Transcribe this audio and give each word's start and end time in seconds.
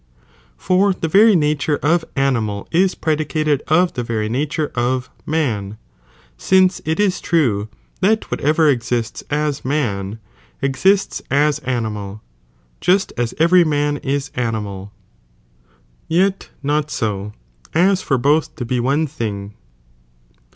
For 0.57 0.93
the 0.95 1.07
very 1.07 1.35
nature 1.35 1.77
of 1.83 2.03
animal 2.15 2.67
ia 2.73 2.87
predicated 2.99 3.61
of 3.67 3.93
the 3.93 4.01
very 4.01 4.29
nature 4.29 4.71
of 4.73 5.11
man, 5.27 5.77
since 6.37 6.81
it 6.85 6.99
is 6.99 7.21
true 7.21 7.69
that 7.99 8.31
whatever 8.31 8.67
exists 8.67 9.23
as 9.29 9.63
man, 9.63 10.17
exists 10.59 11.21
as 11.29 11.59
animal, 11.59 12.23
(just 12.79 13.13
aa 13.15 13.27
every 13.37 13.63
man 13.63 13.97
is 13.97 14.31
animal,) 14.33 14.91
yet 16.07 16.49
not 16.63 16.89
ao, 17.03 17.33
aa 17.75 17.93
for 17.93 18.17
both 18.17 18.55
to 18.55 18.65
be 18.65 18.79
one 18.79 19.05
ihing. 19.05 19.51